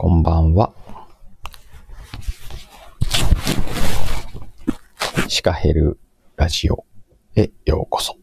[0.00, 0.72] こんばんは。
[5.26, 5.98] シカヘル
[6.36, 6.84] ラジオ
[7.34, 8.16] へようこそ。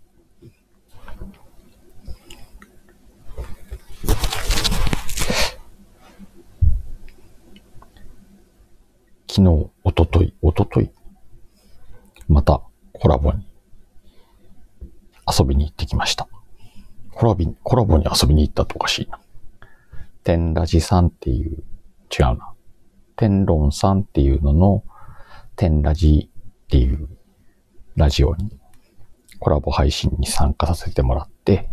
[9.28, 10.90] 昨日、おととい、おととい、
[12.30, 12.62] また
[12.94, 13.46] コラボに
[15.28, 16.30] 遊びに行ってきました。
[17.12, 19.20] コラビコラボに遊びに行ったっておかしいな。
[20.26, 21.64] 天ラジさんっていう、
[22.12, 22.54] 違うな。
[23.16, 24.84] 天論さんっていうのの、
[25.56, 26.32] 天ラジ
[26.66, 27.08] っていう
[27.96, 28.50] ラジオに
[29.40, 31.70] コラボ配信に参加させてもらって、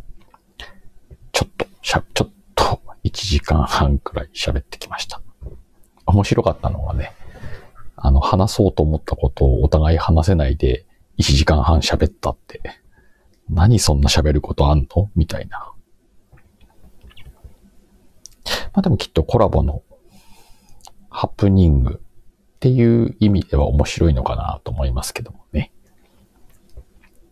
[1.32, 5.22] ちょっと、しゃ、ちょっと1時間半くらい喋ってきました。
[6.04, 7.14] 面白かったのがね、
[7.96, 10.84] あの、話そうと思ったことをお互い話せないで
[11.18, 12.60] 1時間半喋ったって、
[13.48, 15.10] 何そんな喋ることあんの？
[15.16, 15.72] みたいな。
[18.74, 19.82] まあでもきっとコラボの
[21.10, 25.72] ハプニングっていう意味では面白いのかなと思いますけどもね。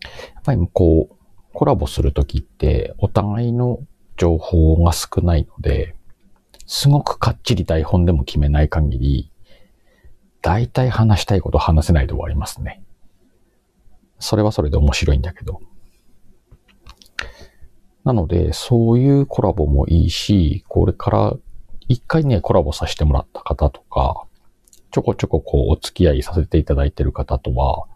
[0.02, 1.16] やっぱりこう、
[1.52, 3.80] コラボするときってお互いの
[4.16, 5.94] 情報が少ないので、
[6.66, 9.32] すごくかっちり台本でも決めない限り、
[10.42, 12.82] 大体話したいこと話せないで終わりますね。
[14.18, 15.60] それはそれで面白いんだけど。
[18.04, 21.36] なので、そういうコラボもいいし、これから
[21.88, 24.24] 一回ね、コラボさせてもらった方とか、
[24.90, 27.86] ちょこちょここうお付き合いさせていただいてる方とは、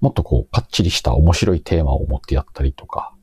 [0.00, 3.14] もっとこう、かっちりした面白いテーマを持ってやったりとか、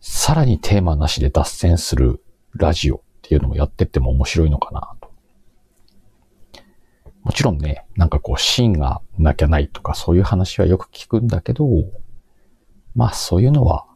[0.00, 2.22] さらにテーマなしで脱線する
[2.54, 5.10] ラジオっていうのもやってっても面白いのかなと。
[7.22, 11.66] もちろんね、なんかこう、シーンがなきゃないとか、そういう話はよく聞くんだけど、
[12.94, 13.86] まあそういうのは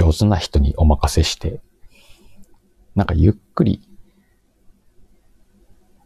[0.00, 1.60] 上手な人にお任せして、
[2.94, 3.82] なんかゆっくり、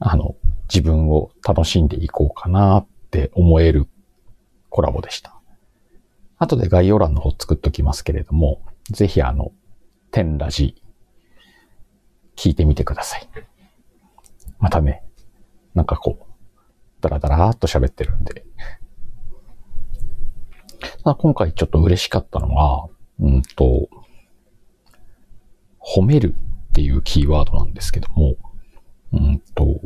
[0.01, 0.35] あの、
[0.69, 3.87] 自分を楽しんでいこうかなって思える
[4.69, 5.41] コラボでした。
[6.39, 8.61] 後で概要欄の方作っときますけれども、
[8.91, 9.53] ぜひあの、
[10.11, 10.83] 天ラジ、
[12.35, 13.29] 聞いてみてください。
[14.59, 15.05] またね、
[15.75, 16.25] なんかこう、
[17.01, 18.45] ダラダラーっと喋ってるんで。
[21.05, 22.89] 今回ちょっと嬉しかったのは、
[23.21, 23.89] うんと、
[25.81, 26.35] 褒める
[26.71, 28.37] っていうキーワードなんですけども、
[29.13, 29.81] うんと、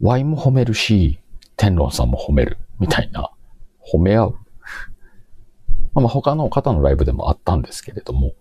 [0.00, 1.18] Y も褒めるし、
[1.56, 3.30] 天論さんも褒めるみたいな、
[3.92, 4.38] 褒め合う。
[5.94, 8.32] まあ他の方のライブでもあったんですけれども、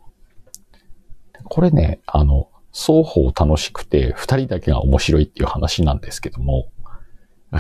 [1.46, 6.70] これね、あの、双方楽しくて二人だけが面白いっていう話なんですけども、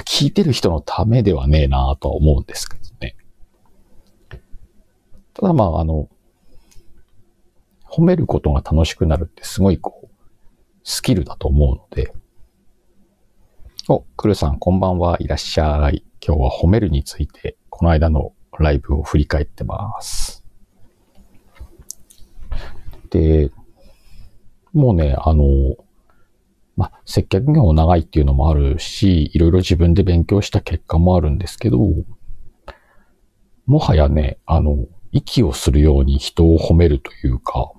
[0.05, 3.15] 聞いてる人のためではねえなぁとは思うんですけどね。
[5.39, 6.09] ただまあ、あの、
[7.87, 10.25] 褒めることが楽しくなるってすごいこう、
[10.83, 12.11] スキルだと思うので。
[13.87, 16.03] お、クルさんこんばんはいらっしゃい。
[16.25, 20.43] 今日は褒めるについて、この間のライブを振り返ってます。
[23.11, 23.51] で、
[24.73, 25.43] もうね、あの、
[26.75, 31.77] ま接客業長いっていうのもあるし、いろいろ自分で勉強した結果もあるんですけど、
[33.67, 34.87] もはやね、あの、
[35.17, 37.71] 息をするように人を褒めるというか、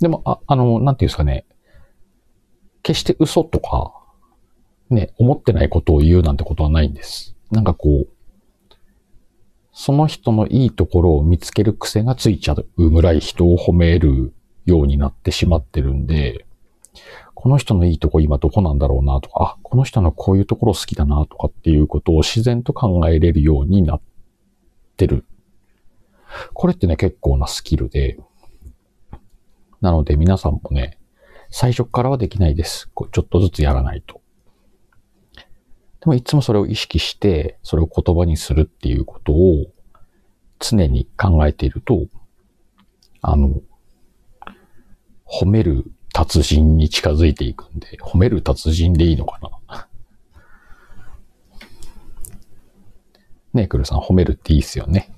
[0.00, 1.46] でも、あ、あの、なんていうんですかね、
[2.82, 3.92] 決して嘘とか、
[4.90, 7.36] ね、思ってないことを言うなんてことはないんです。
[7.50, 8.08] なんかこう、
[9.72, 14.32] その人のいいところを見つける癖がついちゃうぐらい人を褒める
[14.64, 16.46] ようになってしまってるんで、
[17.34, 24.00] この人のいいとこ今どこなんだろうなとか、あ、この人のこういうところ好きだなとかっていうことを自然と考えれるようになっ
[24.96, 25.26] てる
[26.54, 28.18] これってね、結構なスキルで、
[29.80, 30.98] なので皆さんもね、
[31.50, 32.88] 最初からはできないです。
[32.94, 34.20] こうちょっとずつやらないと。
[36.00, 39.66] でもいつもそれを意識して、それを言葉にするっていうことを
[40.58, 42.06] 常に考えていると、
[43.22, 43.60] あの、
[45.26, 49.88] 褒める達人に近づいていくんで、褒める達人でいいのかな？
[53.52, 55.15] ねえ、クルさん褒めるっていいっすよね。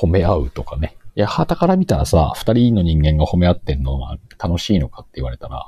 [0.00, 0.96] 褒め合うとかね。
[1.16, 5.66] いや、旗から見たらさ、二人の人間が褒め合ってんのが楽しいのかって言われたら、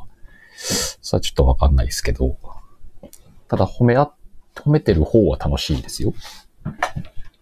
[0.57, 2.39] さあちょっとわかんないですけど、
[3.49, 4.13] ただ褒め合、
[4.55, 6.15] 褒めてる方は楽しいですよ。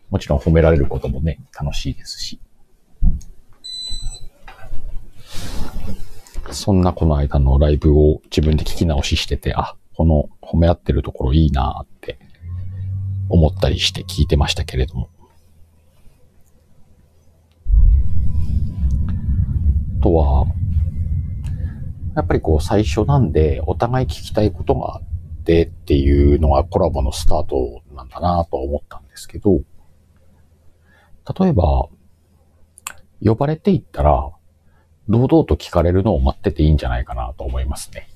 [0.09, 2.41] もちろん褒められることもね、楽しいですし。
[6.51, 12.19] そんなこの間のライブを自分で聞き直ししてて、あ、この褒め合ってるところいいなって
[13.29, 15.11] 思ったりして聞いてましたけれども。
[20.01, 20.47] とは、
[22.17, 29.61] やっぱりこう最初なんでお互い聞きたいことがあってっていうのがコラボのスタートなんだなと思ったんですけど、
[31.39, 31.89] 例えば、
[33.23, 34.31] 呼ばれていったら、
[35.09, 38.09] 堂々と聞かれるのを待ってていいんじゃないかなと思いますね。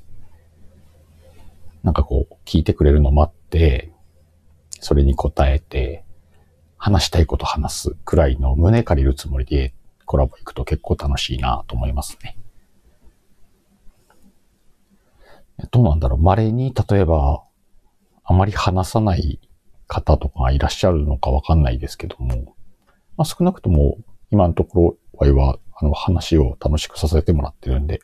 [1.82, 3.92] なんかこう、聞いてくれるのを待って、
[4.80, 6.04] それに答えて、
[6.76, 9.72] 話したいこと話すくらいの胸借りるつもりで
[10.04, 12.36] コラボ行くと結構楽しいなと思いますね。
[15.70, 17.44] どうなんだろう稀に、例えば、
[18.24, 19.40] あまり話さない
[19.86, 22.56] 方とかいらっしゃるのかわかんないですけども、
[23.16, 23.98] まあ、少なくとも
[24.30, 28.00] 今のところは、あの話を楽しくさせてもらってるんで、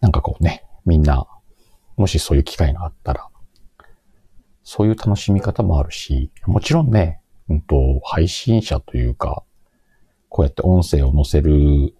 [0.00, 1.26] なんかこうね、みんな、
[1.96, 3.28] もしそういう機会があったら、
[4.64, 9.44] そういう楽しみ方もあるし、もちろんね、うんと、配信者というか、
[10.34, 11.94] こうやって音声を載せる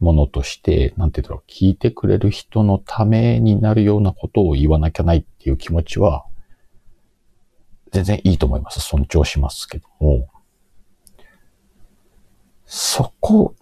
[0.00, 6.24] ものとして、なんて言うんだろう、聞いてくれる人のためになるようなことを言わなきゃないっていう気持ちは、
[7.92, 8.80] 全然いいと思います。
[8.80, 10.26] 尊重しますけども、
[12.66, 13.54] そこ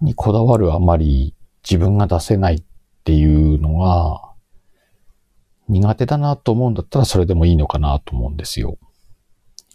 [0.00, 2.62] にこだわるあまり自分が出せないっ
[3.04, 4.32] ていうのが、
[5.68, 8.78] 苦手だなと思うんだったらそれでもいいのかなと思うんですよ。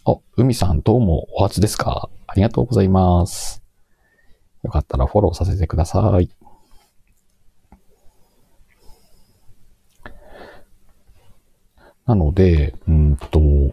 [0.04, 2.08] あ、海さんどうもお初ですか？
[2.26, 3.62] ありがとうございます。
[4.62, 6.30] よかったらフォローさせてください。
[12.06, 13.72] なので、うんと、い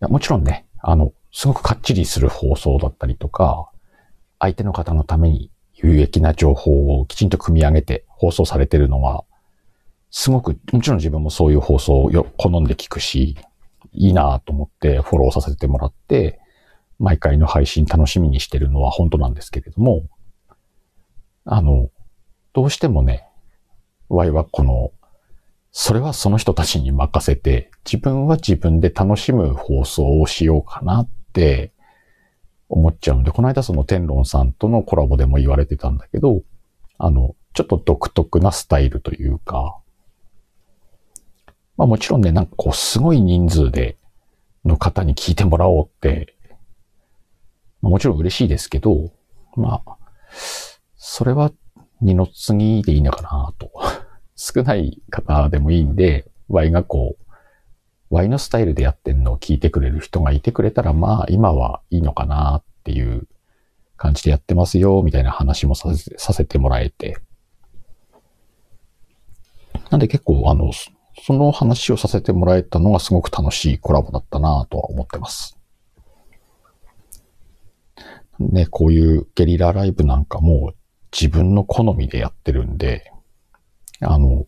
[0.00, 3.70] やもちろんね、あの、すごくかっちりする放送だったりとか、
[4.40, 9.24] 相手の方のために有益な情報をきちんと組み上げて放送されてるのは、
[10.10, 13.36] すごく、もちろん自分もそういう放送をよ好んで聞くし、
[13.92, 16.41] いいなと思ってフォローさせてもらって、
[16.98, 20.02] 毎回の配信楽しみにしてるのは本当なんですけれども、
[21.44, 21.88] あの、
[22.52, 23.26] どうしてもね、
[24.08, 24.92] ワイはこの、
[25.70, 31.72] それはその人たちに任せて、自分は自分で楽しむ放送をしようかなって
[32.68, 36.42] 思っちゃうんで、この間その天論さんとのコラボでも言われてたんだけど、
[36.98, 39.78] あの、ちょっと独特なスタイルというか、
[41.76, 43.96] まあもちろんね、なんかこうすごい人数で
[44.64, 46.36] の方に聞いてもらおうって、
[47.82, 49.12] もちろん嬉しいですけど、
[49.56, 49.96] まあ、
[50.96, 51.52] それは
[52.00, 53.70] 二の次でいいのかなと。
[54.34, 57.34] 少ない方でもいいんで、Y がこう、
[58.10, 63.28] Y のスタイルでやってんのを聞いてくれる人がいてくれたら、まあ今はいいのかなっていう
[63.96, 67.16] 感じでやってますよ、みたいな話もさせさせてもらえて。
[69.90, 70.72] なんで結構あの、
[71.24, 75.58] その話をさせてもらえたのがすごく楽しいコラボだったなとは思ってます。
[78.50, 80.72] ね、こういうゲリラライブなんかも
[81.12, 83.12] 自分の好みでやってるんで、
[84.00, 84.46] あの、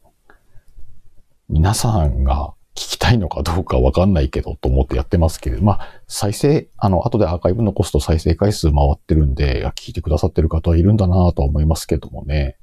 [1.49, 12.57] 皆さんが聞きたいのかどうかわかんないけどと思ってやってますけど、まあ、再生、あの、後でアーカイブ残すと再生回数回ってるんで、聞いてくださってる方はいるんだなとは思いますけどもね。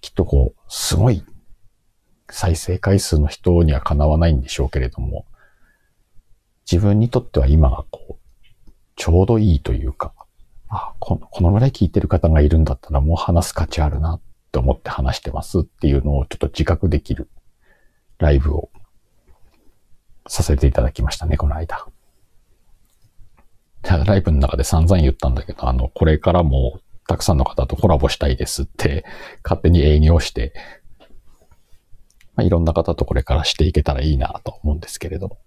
[0.00, 1.24] きっとこう、すごい
[2.30, 5.26] 再生回数の人にはかなわないんでしょうけれども、
[6.70, 8.07] 自分にとっては今がこう、
[8.98, 10.12] ちょうどいいというか、
[10.68, 14.20] あこの、このぐらい聞いてる方がいるんだったらもう話す価値あるなっ
[14.52, 17.30] て思って話してますっていうのをちょっと自覚できる
[18.18, 18.70] ライブを
[20.26, 21.86] させていただきましたね、この間。
[23.82, 29.04] ライブの中で散々言ったんだけど、あの、これからもたくさんの方とコラボしたいですって
[29.44, 30.52] 勝手に営業して、
[32.34, 35.38] まあ、いろんな方とこれからしていけたらいいなと思うんですけれども。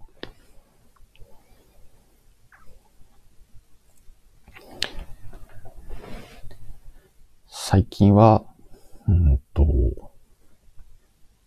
[7.64, 8.42] 最近は、
[9.06, 9.64] うんと、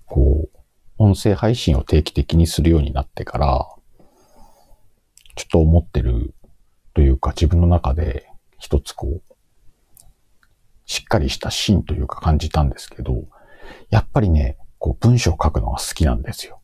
[0.06, 0.58] こう、
[0.98, 3.68] 音声配信を定期的にするようになってから、
[5.36, 6.34] ちょっと思ってる
[6.94, 9.34] というか自分の中で一つこう、
[10.86, 13.26] しっかりした芯というか感じたんですけど、
[13.90, 16.62] やっぱりね、こう文章を書くのが好きなんですよ。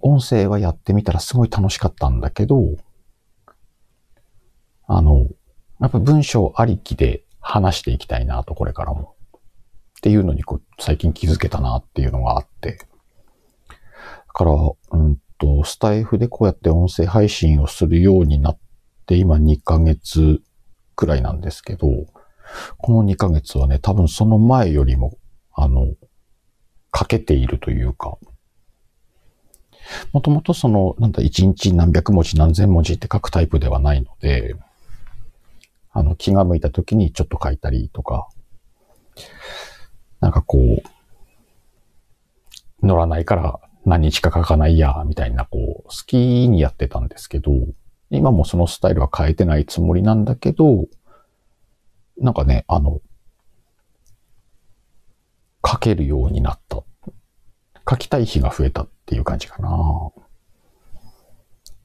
[0.00, 2.74] 音声はやってみたらすごい楽しかったんだけど、
[4.88, 5.28] あの、
[5.80, 9.16] やっぱ文章ありきで話していきたいなと、これからも。
[9.98, 12.78] っていうのにこう、最近気づけたなっていうのがあって。
[12.78, 12.86] だ
[14.32, 14.52] から、
[14.92, 18.58] うんと、スタイフでこうやって音声配信をするようになっ
[19.06, 20.40] て、今2ヶ月
[20.94, 21.88] くらいなんですけど、
[22.78, 25.16] この2ヶ月はね、多分その前よりも、
[25.52, 25.94] あの、
[26.90, 28.18] かけているというか、
[30.12, 34.54] もともとその、なんだ、1日何百文字何千文字って書くタイプではないので、
[35.92, 38.28] あの、気が向いた時にちょっと書いたりとか、
[40.20, 40.82] なんかこう、
[42.86, 47.52] 乗らないから何日か書かないや、みたいな、こう、好きにやってたんですけど、
[48.10, 50.86] 今もそのスタイルは変えてないつもりなんだけど、
[52.18, 53.00] なんかね、あの、
[55.66, 56.82] 書けるようになった。
[57.88, 60.10] 書きたい日が増えたっていう感じかな。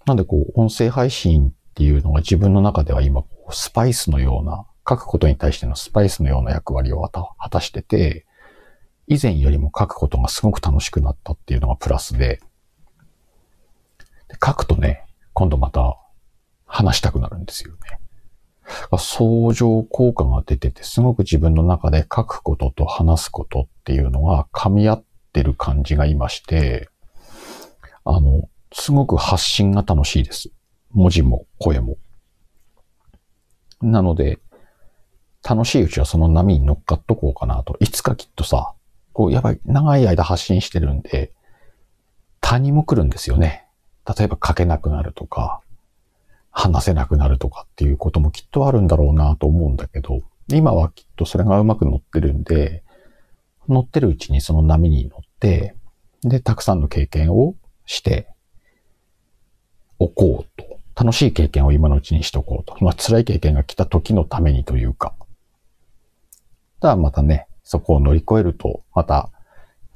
[0.05, 8.25] なんでこう、音声配信っていうのが自分の中では今、スパイスのような、書くことに対してのスパイスのような役割を果たしてて、
[9.07, 12.39] 以前よりも書くことがすごく楽しくなったっていうのがプラスで、
[14.27, 15.97] で書くとね、今度また
[16.65, 17.99] 話したくなるんですよね。
[18.97, 26.89] 相乗効果が出てて、すごく自分の中で書くことと話すことっていうのが噛み合ってる感じがいまして、
[28.03, 30.49] あの、すごく発信が楽しいです。
[30.91, 31.97] 文字も声も。
[33.81, 34.39] なので、
[35.47, 37.77] 楽しいうちはその波に乗っかっとこうかなと。
[37.79, 38.73] いつかきっとさ、
[39.13, 41.31] こう、やばい、長い間発信してるんで、
[42.41, 43.65] 他にも来るんですよね。
[44.17, 45.61] 例えば書けなくなるとか、
[46.51, 52.83] 話せなくなるとかっていうこともきっとあるんだろうなと思うんだけど、今はきっとそれがうまく乗ってるんで、
[53.67, 55.75] 乗ってるうちにその波に乗って、
[56.21, 57.55] で、たくさんの経験を
[57.85, 58.29] して
[59.99, 60.74] おこうと。
[60.95, 62.77] 楽しい経験を今のうちにしとこうと。
[62.83, 65.13] まあ、辛い経験が来た時のためにというか。
[66.79, 69.31] ただまたね、そこを乗り越えると、また、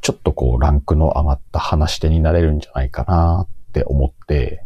[0.02, 4.66] ちょっとこう、ランクの上がった話し手になれるんじゃないかなって思って、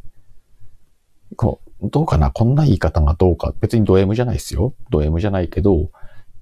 [1.36, 2.32] こう、どうかな？
[2.32, 3.54] こんな言い方がどうか。
[3.60, 4.74] 別にド M じゃないですよ。
[4.90, 5.92] ド M じゃないけど、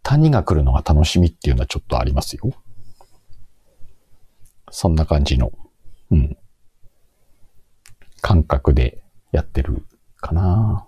[0.03, 2.51] 谷が来るのが楽しみっていうのはちょっとありますよ。
[4.69, 5.51] そんな感じの、
[6.11, 6.37] うん。
[8.21, 9.85] 感覚でやってる
[10.17, 10.87] かな。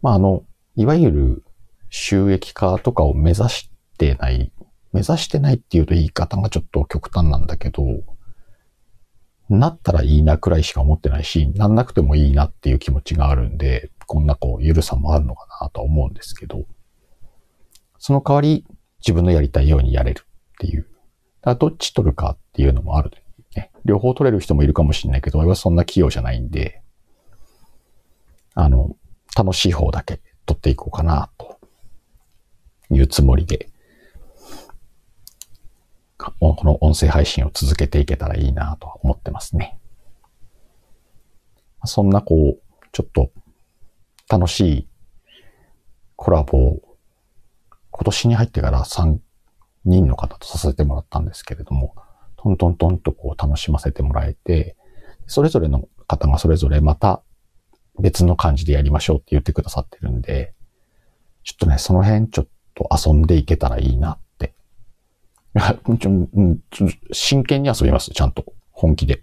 [0.00, 1.44] まあ、あの、いわゆる
[1.90, 4.52] 収益化とかを目指してない、
[4.92, 7.82] 目指してないっていうと言い方がちょっと極端なんだけど、
[9.48, 16.64] なったらいいなくらいしか思ってないし、なんなくてもいいなっていう気持ちがあるんで、こんなこう、ゆるさもあるのかなとは思うんですけど、
[17.98, 18.66] その代わり
[19.00, 20.24] 自分のやりたいようにやれるっ
[20.58, 20.88] ていう。
[21.42, 23.10] だどっち取るかっていうのもある、
[23.84, 26.82] 両方取れる人もいるかもしれないけど、俺はそんな器用じゃないんで、
[28.54, 28.96] あの、
[29.36, 31.58] 楽しい方だけ取っていこうかな、と
[32.90, 33.72] いうつもりで
[36.38, 39.78] この音声配信を続けていけたらいいなと思ってますね。
[41.84, 43.32] そんなこう、ちょっと
[44.28, 44.88] 楽しい
[46.14, 46.80] コラボを
[47.90, 49.18] 今年に入ってから3
[49.84, 51.96] 人の方とさせてもらったんですけれども、
[52.42, 54.76] トントントンとこう楽しませてもらえて、
[55.26, 57.22] それぞれの方がそれぞれまた
[57.98, 60.54] 別の感じでやりましょうって言ってくださってるんで、
[61.44, 64.54] ちょっとね、その辺ちょっと遊んでいけたらいいなって
[67.12, 68.44] 真剣に遊びます、ちゃんと。
[68.70, 69.22] 本気で。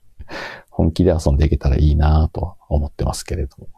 [0.70, 3.68] 本気で遊んでいけたらいいなとは思ってますけれども。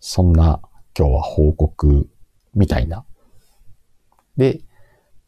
[0.00, 0.60] そんな
[0.98, 2.08] 今日は報告
[2.54, 3.04] みたいな。
[4.36, 4.60] で、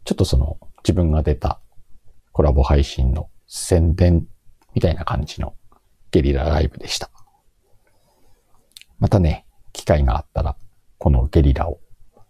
[0.05, 1.61] ちょっとその自分が出た
[2.33, 4.27] コラボ配信の宣伝
[4.75, 5.55] みたいな感じの
[6.11, 7.11] ゲリラライブでした。
[8.99, 10.57] またね、機会があったら
[10.99, 11.81] このゲリラを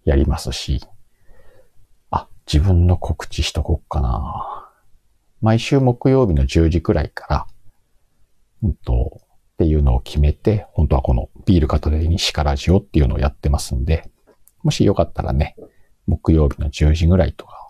[0.05, 0.81] やりますし、
[2.11, 4.71] あ自分の告知しとこっかな。
[5.41, 7.47] 毎週木曜日の10時くらいから、
[8.63, 9.21] うんと、
[9.55, 14.11] っていうのを決めて、本当はこのビール片手にシカラジオっていうのをやってますんで、
[14.63, 15.57] もしよかったらね、
[16.07, 17.69] 木曜日の10時ぐらいとか、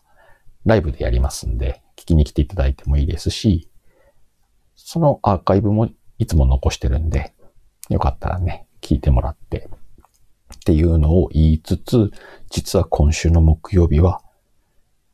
[0.65, 3.69] ライブでやりますんで、聞きに来ていただいてもいいですし、
[4.75, 7.33] そのアーカイブもいつも残してるんで、
[7.89, 9.69] よかったらね、聞いてもらって、
[10.53, 12.11] っていうのを言いつつ、
[12.51, 14.21] 実は今週の木曜日は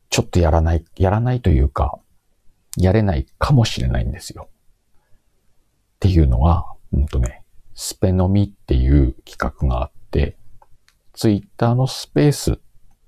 [0.09, 1.99] ちょっとやらない、やらないというか、
[2.75, 4.49] やれないかもしれないんですよ。
[4.49, 7.43] っていうのは、うんとね、
[7.75, 10.37] スペノミっていう企画があって、
[11.13, 12.57] ツイッターのスペースっ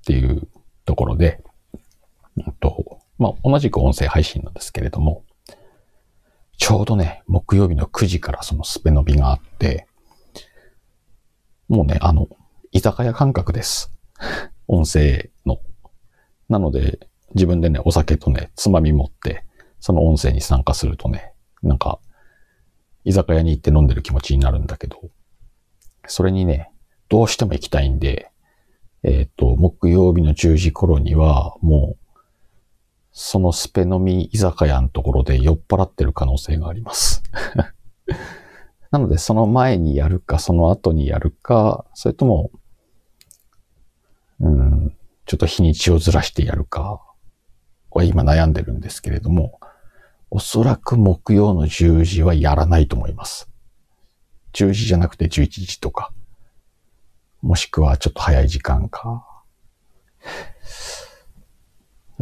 [0.05, 0.47] ていう
[0.85, 1.43] ところで、
[2.37, 2.90] うんと、
[3.21, 5.23] まあ、同じく音声配信なんですけれども、
[6.57, 9.85] ちょうどね、木曜日の9時からそのスペノビがあって、
[11.69, 12.27] もうね、あの、
[12.71, 13.91] 居酒屋感覚です。
[14.67, 15.59] 音声の
[16.49, 19.45] なので、自分でね、お酒とね、つまみ持って、
[19.79, 21.99] その音声に参加するとね、なんか、
[23.03, 24.99] 居酒屋に行って飲んでる気持ちになるんだけど、
[26.07, 26.71] それにね、
[27.07, 28.31] どうしても行きたいんで、
[29.03, 32.00] えっ、ー、と、木曜日の10時頃には、もう、
[33.11, 37.23] そのスペ飲み居酒屋のところで酔っ払ってる可能性があります。
[38.91, 42.51] なので、その前にやるか、その後にやるか、それとも、
[44.39, 47.01] うん、ちょっと日にちをずらしてやるか、
[47.89, 49.59] は今悩んでるんですけれども、
[50.29, 53.49] おそらく木曜の10時はやらないと思います。
[54.53, 56.13] 10時じゃなくて11時とか、
[57.41, 59.25] もしくはちょっと早い時間か。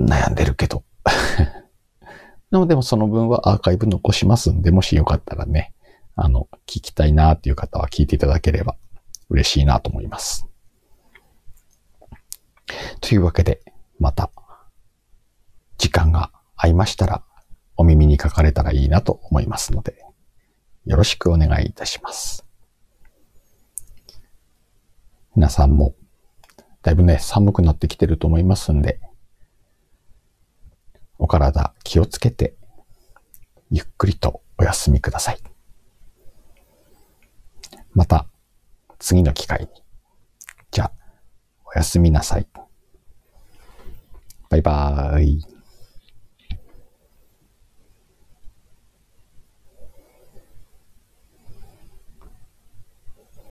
[0.05, 0.83] 悩んでるけど。
[2.51, 5.73] でもでその分はアーカイブ残しますんで、もしよかったらね、
[6.15, 8.75] あの、聞きたいなっていう方は聞いていただければ
[9.29, 10.47] 嬉しいなと思います。
[13.01, 13.61] というわけで、
[13.99, 14.31] また、
[15.77, 17.23] 時間が合いましたら、
[17.77, 20.05] お耳に書かれたらいいなと思いますので、
[20.85, 22.45] よろしくお願いいたします。
[25.35, 25.95] 皆さんも、
[26.81, 28.99] だいぶね、寒くなってきてると思いますんで、
[31.29, 32.55] 体気をつけて、
[33.69, 35.37] ゆっくりとお休みください。
[37.93, 38.27] また
[38.97, 39.67] 次の機会に。
[40.71, 40.91] じゃあ、
[41.65, 42.47] おやすみなさい。
[44.49, 45.58] バイバーイ。